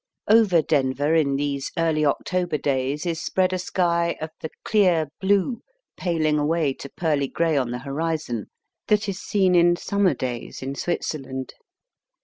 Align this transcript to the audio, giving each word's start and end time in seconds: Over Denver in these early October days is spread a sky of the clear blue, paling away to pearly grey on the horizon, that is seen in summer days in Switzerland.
Over 0.27 0.63
Denver 0.63 1.13
in 1.13 1.35
these 1.35 1.71
early 1.77 2.03
October 2.07 2.57
days 2.57 3.05
is 3.05 3.21
spread 3.21 3.53
a 3.53 3.59
sky 3.59 4.17
of 4.19 4.31
the 4.39 4.49
clear 4.65 5.11
blue, 5.21 5.61
paling 5.95 6.39
away 6.39 6.73
to 6.73 6.89
pearly 6.89 7.27
grey 7.27 7.55
on 7.55 7.69
the 7.69 7.77
horizon, 7.77 8.47
that 8.87 9.07
is 9.07 9.21
seen 9.21 9.53
in 9.53 9.75
summer 9.75 10.15
days 10.15 10.63
in 10.63 10.73
Switzerland. 10.73 11.53